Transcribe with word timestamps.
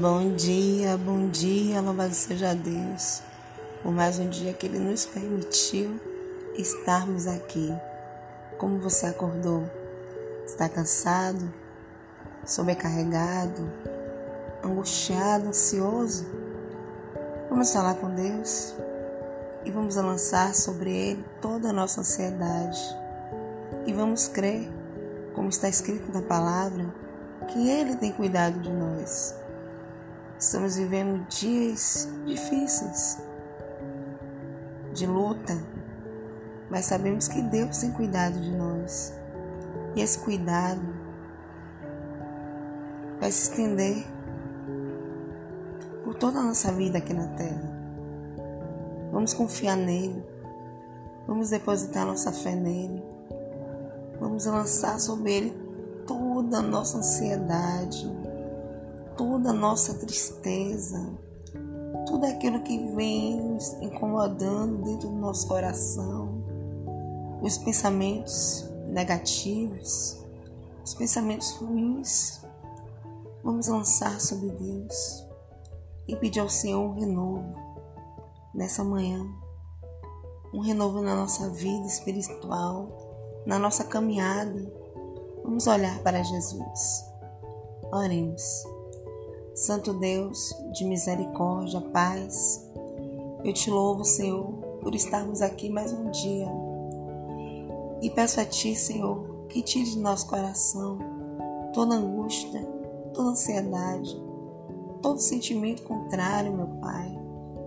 Bom 0.00 0.36
dia, 0.36 0.96
bom 0.96 1.28
dia, 1.28 1.80
louvado 1.80 2.14
seja 2.14 2.54
Deus, 2.54 3.20
por 3.82 3.90
mais 3.90 4.16
um 4.20 4.28
dia 4.28 4.52
que 4.52 4.66
Ele 4.66 4.78
nos 4.78 5.04
permitiu 5.04 5.98
estarmos 6.56 7.26
aqui. 7.26 7.74
Como 8.58 8.78
você 8.78 9.06
acordou? 9.06 9.68
Está 10.46 10.68
cansado? 10.68 11.52
Sobrecarregado? 12.46 13.72
Angustiado? 14.62 15.48
Ansioso? 15.48 16.24
Vamos 17.50 17.72
falar 17.72 17.96
com 17.96 18.14
Deus 18.14 18.76
e 19.64 19.70
vamos 19.72 19.96
lançar 19.96 20.54
sobre 20.54 20.92
Ele 20.92 21.24
toda 21.42 21.70
a 21.70 21.72
nossa 21.72 22.02
ansiedade 22.02 22.80
e 23.84 23.92
vamos 23.92 24.28
crer, 24.28 24.70
como 25.34 25.48
está 25.48 25.68
escrito 25.68 26.12
na 26.12 26.22
palavra, 26.22 26.86
que 27.48 27.68
Ele 27.68 27.96
tem 27.96 28.12
cuidado 28.12 28.60
de 28.60 28.70
nós. 28.70 29.34
Estamos 30.48 30.76
vivendo 30.76 31.28
dias 31.28 32.08
difíceis, 32.24 33.18
de 34.94 35.06
luta, 35.06 35.52
mas 36.70 36.86
sabemos 36.86 37.28
que 37.28 37.42
Deus 37.42 37.76
tem 37.76 37.92
cuidado 37.92 38.40
de 38.40 38.50
nós. 38.52 39.12
E 39.94 40.00
esse 40.00 40.18
cuidado 40.20 40.80
vai 43.20 43.30
se 43.30 43.50
estender 43.50 44.06
por 46.02 46.14
toda 46.14 46.38
a 46.38 46.44
nossa 46.44 46.72
vida 46.72 46.96
aqui 46.96 47.12
na 47.12 47.26
terra. 47.26 47.70
Vamos 49.12 49.34
confiar 49.34 49.76
nele. 49.76 50.24
Vamos 51.26 51.50
depositar 51.50 52.06
nossa 52.06 52.32
fé 52.32 52.54
nele. 52.54 53.04
Vamos 54.18 54.46
lançar 54.46 54.98
sobre 54.98 55.30
ele 55.30 55.50
toda 56.06 56.60
a 56.60 56.62
nossa 56.62 56.96
ansiedade 56.96 58.10
toda 59.18 59.50
a 59.50 59.52
nossa 59.52 59.94
tristeza, 59.94 61.04
tudo 62.06 62.24
aquilo 62.24 62.62
que 62.62 62.78
vem 62.94 63.36
nos 63.36 63.72
incomodando 63.82 64.84
dentro 64.84 65.08
do 65.08 65.16
nosso 65.16 65.48
coração, 65.48 66.44
os 67.42 67.58
pensamentos 67.58 68.64
negativos, 68.86 70.24
os 70.84 70.94
pensamentos 70.94 71.50
ruins, 71.56 72.40
vamos 73.42 73.66
lançar 73.66 74.20
sobre 74.20 74.50
Deus 74.52 75.26
e 76.06 76.14
pedir 76.14 76.38
ao 76.38 76.48
Senhor 76.48 76.80
um 76.80 76.94
renovo 76.94 77.56
nessa 78.54 78.84
manhã, 78.84 79.26
um 80.54 80.60
renovo 80.60 81.02
na 81.02 81.16
nossa 81.16 81.50
vida 81.50 81.86
espiritual, 81.86 83.42
na 83.44 83.58
nossa 83.58 83.82
caminhada. 83.82 84.72
Vamos 85.42 85.66
olhar 85.66 85.98
para 86.02 86.22
Jesus. 86.22 87.04
Oremos. 87.92 88.77
Santo 89.58 89.92
Deus 89.92 90.54
de 90.70 90.84
misericórdia, 90.84 91.80
paz, 91.80 92.64
eu 93.42 93.52
te 93.52 93.68
louvo, 93.68 94.04
Senhor, 94.04 94.52
por 94.80 94.94
estarmos 94.94 95.42
aqui 95.42 95.68
mais 95.68 95.92
um 95.92 96.12
dia. 96.12 96.46
E 98.00 98.08
peço 98.08 98.40
a 98.40 98.44
Ti, 98.44 98.76
Senhor, 98.76 99.46
que 99.48 99.60
tire 99.60 99.90
de 99.90 99.98
nosso 99.98 100.28
coração 100.28 101.00
toda 101.74 101.96
angústia, 101.96 102.62
toda 103.12 103.30
ansiedade, 103.30 104.16
todo 105.02 105.18
sentimento 105.18 105.82
contrário, 105.82 106.54
meu 106.54 106.68
Pai, 106.80 107.18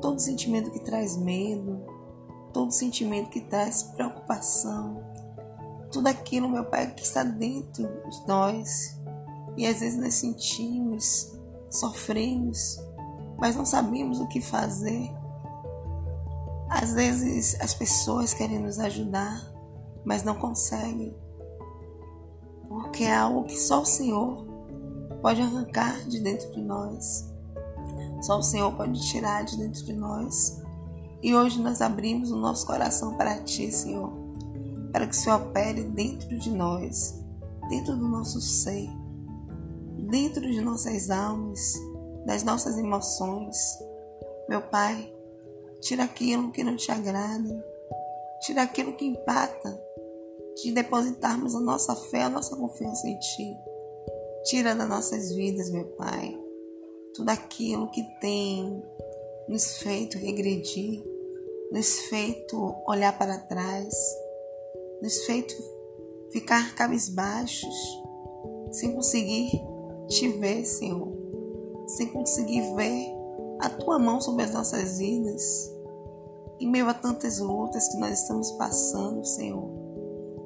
todo 0.00 0.18
sentimento 0.18 0.70
que 0.70 0.80
traz 0.80 1.18
medo, 1.18 1.82
todo 2.50 2.72
sentimento 2.72 3.28
que 3.28 3.42
traz 3.42 3.82
preocupação, 3.82 5.04
tudo 5.92 6.06
aquilo, 6.06 6.48
meu 6.48 6.64
Pai, 6.64 6.94
que 6.94 7.02
está 7.02 7.22
dentro 7.22 7.86
de 8.08 8.26
nós 8.26 8.98
e 9.54 9.66
às 9.66 9.80
vezes 9.80 10.00
nós 10.00 10.14
sentimos 10.14 11.43
sofremos, 11.74 12.78
mas 13.38 13.56
não 13.56 13.64
sabemos 13.64 14.20
o 14.20 14.28
que 14.28 14.40
fazer. 14.40 15.10
Às 16.68 16.92
vezes 16.92 17.60
as 17.60 17.74
pessoas 17.74 18.32
querem 18.32 18.58
nos 18.58 18.78
ajudar, 18.78 19.40
mas 20.04 20.22
não 20.22 20.34
conseguem, 20.34 21.16
porque 22.68 23.04
é 23.04 23.14
algo 23.14 23.44
que 23.44 23.56
só 23.56 23.82
o 23.82 23.86
Senhor 23.86 24.46
pode 25.20 25.40
arrancar 25.40 26.04
de 26.08 26.20
dentro 26.20 26.50
de 26.52 26.60
nós. 26.60 27.32
Só 28.22 28.38
o 28.38 28.42
Senhor 28.42 28.72
pode 28.72 29.00
tirar 29.08 29.44
de 29.44 29.56
dentro 29.56 29.84
de 29.84 29.92
nós. 29.92 30.60
E 31.22 31.34
hoje 31.34 31.60
nós 31.60 31.80
abrimos 31.80 32.30
o 32.30 32.36
nosso 32.36 32.66
coração 32.66 33.16
para 33.16 33.38
Ti, 33.42 33.70
Senhor, 33.70 34.12
para 34.92 35.06
que 35.06 35.14
o 35.14 35.16
Senhor 35.16 35.40
opere 35.40 35.84
dentro 35.84 36.38
de 36.38 36.50
nós, 36.50 37.22
dentro 37.68 37.96
do 37.96 38.08
nosso 38.08 38.40
ser 38.40 38.90
dentro 40.08 40.42
de 40.42 40.60
nossas 40.60 41.10
almas, 41.10 41.74
das 42.24 42.42
nossas 42.42 42.78
emoções. 42.78 43.56
Meu 44.48 44.62
Pai, 44.62 45.12
tira 45.80 46.04
aquilo 46.04 46.50
que 46.50 46.64
não 46.64 46.76
te 46.76 46.90
agrada, 46.90 47.64
tira 48.40 48.62
aquilo 48.62 48.94
que 48.94 49.04
empata 49.04 49.82
de 50.62 50.72
depositarmos 50.72 51.54
a 51.54 51.60
nossa 51.60 51.94
fé, 51.96 52.22
a 52.22 52.30
nossa 52.30 52.56
confiança 52.56 53.08
em 53.08 53.18
Ti. 53.18 53.56
Tira 54.44 54.74
das 54.74 54.88
nossas 54.88 55.32
vidas, 55.34 55.70
meu 55.70 55.86
Pai, 55.96 56.38
tudo 57.14 57.30
aquilo 57.30 57.90
que 57.90 58.02
tem 58.20 58.82
nos 59.48 59.78
feito 59.78 60.18
regredir, 60.18 61.02
nos 61.72 62.00
feito 62.00 62.74
olhar 62.86 63.16
para 63.16 63.38
trás, 63.38 63.94
nos 65.02 65.24
feito 65.24 65.54
ficar 66.30 66.74
cabisbaixos, 66.74 67.74
sem 68.72 68.92
conseguir 68.94 69.73
te 70.08 70.28
ver, 70.28 70.64
Senhor, 70.64 71.08
sem 71.86 72.08
conseguir 72.08 72.62
ver 72.74 73.14
a 73.60 73.68
tua 73.68 73.98
mão 73.98 74.20
sobre 74.20 74.44
as 74.44 74.52
nossas 74.52 74.98
vidas. 74.98 75.70
Em 76.60 76.70
meio 76.70 76.88
a 76.88 76.94
tantas 76.94 77.38
lutas 77.38 77.88
que 77.88 77.98
nós 77.98 78.20
estamos 78.20 78.50
passando, 78.52 79.24
Senhor, 79.24 79.68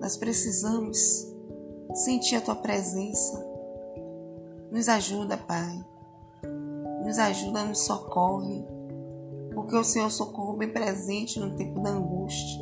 nós 0.00 0.16
precisamos 0.16 0.98
sentir 1.94 2.36
a 2.36 2.40
tua 2.40 2.56
presença. 2.56 3.44
Nos 4.70 4.88
ajuda, 4.88 5.36
Pai. 5.36 5.84
Nos 7.04 7.18
ajuda, 7.18 7.64
nos 7.64 7.80
socorre. 7.80 8.64
Porque 9.54 9.76
o 9.76 9.84
Senhor 9.84 10.10
socorro 10.10 10.56
bem 10.56 10.72
presente 10.72 11.38
no 11.38 11.54
tempo 11.56 11.80
da 11.80 11.90
angústia. 11.90 12.60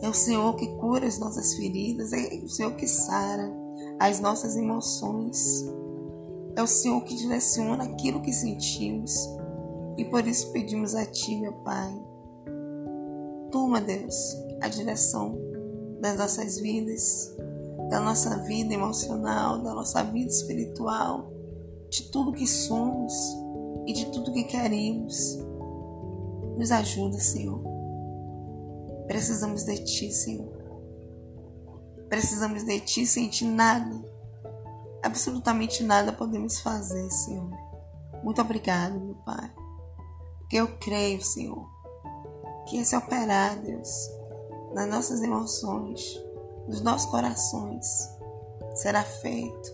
É 0.00 0.08
o 0.08 0.14
Senhor 0.14 0.54
que 0.56 0.68
cura 0.76 1.06
as 1.06 1.18
nossas 1.18 1.54
feridas, 1.54 2.12
é 2.12 2.40
o 2.42 2.48
Senhor 2.48 2.74
que 2.74 2.86
sara 2.86 3.61
as 4.02 4.18
nossas 4.18 4.56
emoções. 4.56 5.64
É 6.56 6.62
o 6.62 6.66
Senhor 6.66 7.00
que 7.04 7.14
direciona 7.14 7.84
aquilo 7.84 8.20
que 8.20 8.32
sentimos. 8.32 9.14
E 9.96 10.04
por 10.04 10.26
isso 10.26 10.50
pedimos 10.50 10.96
a 10.96 11.06
Ti, 11.06 11.36
meu 11.36 11.52
Pai. 11.52 11.94
Toma, 13.52 13.80
Deus, 13.80 14.36
a 14.60 14.66
direção 14.66 15.38
das 16.00 16.18
nossas 16.18 16.58
vidas, 16.58 17.32
da 17.90 18.00
nossa 18.00 18.38
vida 18.38 18.74
emocional, 18.74 19.62
da 19.62 19.72
nossa 19.72 20.02
vida 20.02 20.30
espiritual, 20.30 21.30
de 21.88 22.10
tudo 22.10 22.32
que 22.32 22.46
somos 22.46 23.14
e 23.86 23.92
de 23.92 24.06
tudo 24.06 24.32
que 24.32 24.44
queremos. 24.44 25.38
Nos 26.58 26.72
ajuda, 26.72 27.20
Senhor. 27.20 27.62
Precisamos 29.06 29.62
de 29.62 29.76
Ti, 29.84 30.10
Senhor. 30.10 30.61
Precisamos 32.12 32.62
de 32.64 32.78
Ti, 32.78 33.06
sentir 33.06 33.46
nada, 33.46 33.90
absolutamente 35.02 35.82
nada 35.82 36.12
podemos 36.12 36.60
fazer, 36.60 37.10
Senhor. 37.10 37.48
Muito 38.22 38.38
obrigado, 38.38 39.00
meu 39.00 39.14
Pai. 39.24 39.50
Porque 40.40 40.56
eu 40.56 40.76
creio, 40.76 41.22
Senhor, 41.22 41.66
que 42.68 42.76
esse 42.76 42.94
operar, 42.94 43.58
Deus, 43.60 44.10
nas 44.74 44.90
nossas 44.90 45.22
emoções, 45.22 46.22
nos 46.68 46.82
nossos 46.82 47.10
corações, 47.10 47.86
será 48.74 49.02
feito. 49.02 49.72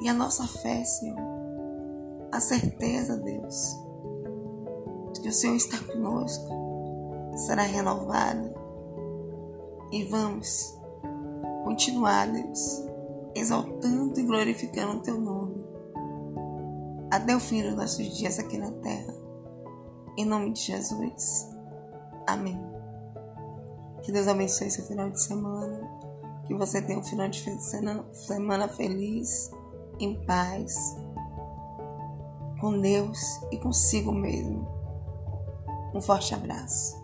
E 0.00 0.08
a 0.08 0.14
nossa 0.14 0.44
fé, 0.44 0.82
Senhor, 0.82 1.20
a 2.32 2.40
certeza, 2.40 3.16
Deus, 3.16 3.76
de 5.12 5.20
que 5.20 5.28
o 5.28 5.32
Senhor 5.32 5.54
está 5.54 5.78
conosco, 5.84 6.48
será 7.46 7.62
renovada. 7.62 8.52
E 9.92 10.02
vamos 10.06 10.76
continuar, 11.68 12.26
Deus, 12.26 12.82
exaltando 13.34 14.18
e 14.18 14.22
glorificando 14.22 14.96
o 14.96 15.02
teu 15.02 15.20
nome 15.20 15.66
até 17.10 17.36
o 17.36 17.40
fim 17.40 17.62
dos 17.62 17.76
nossos 17.76 18.16
dias 18.16 18.38
aqui 18.38 18.56
na 18.56 18.70
terra. 18.70 19.14
Em 20.16 20.24
nome 20.24 20.52
de 20.52 20.62
Jesus. 20.62 21.46
Amém. 22.26 22.58
Que 24.02 24.10
Deus 24.10 24.28
abençoe 24.28 24.70
seu 24.70 24.84
final 24.86 25.10
de 25.10 25.20
semana. 25.20 25.80
Que 26.46 26.54
você 26.54 26.80
tenha 26.80 26.98
um 26.98 27.04
final 27.04 27.28
de 27.28 27.38
semana 28.12 28.68
feliz, 28.68 29.50
em 30.00 30.14
paz, 30.24 30.96
com 32.60 32.80
Deus 32.80 33.18
e 33.52 33.58
consigo 33.58 34.10
mesmo. 34.10 34.66
Um 35.94 36.00
forte 36.00 36.34
abraço. 36.34 36.97